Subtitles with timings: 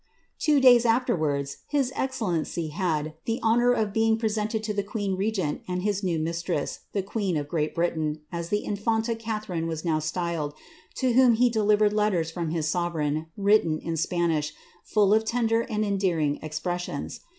[0.39, 5.15] Two days aAer, his excellency had the honour of being presented to the queen
[5.67, 9.15] and his new mistress, the queen of Great Britain, as the infanta
[9.53, 10.55] ine was now styled,
[10.95, 14.53] to whom he delivered letters from his sove written in Spanish,
[14.83, 17.19] full of tender and endearing expressions.